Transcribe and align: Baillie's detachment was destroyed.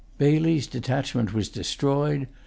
Baillie's 0.17 0.65
detachment 0.65 1.31
was 1.31 1.47
destroyed. 1.47 2.27